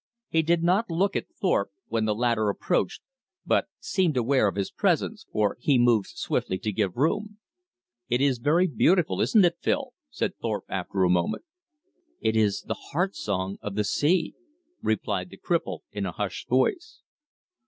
[0.29, 3.03] He did not look at Thorpe when the latter approached,
[3.45, 7.37] but seemed aware of his presence, for he moved swiftly to give room.
[8.09, 11.43] "It is very beautiful; isn't it, Phil?" said Thorpe after a moment.
[12.19, 14.33] "It is the Heart Song of the Sea,"
[14.81, 17.01] replied the cripple in a hushed voice.